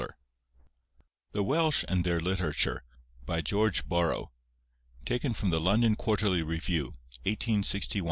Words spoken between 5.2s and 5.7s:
from the "The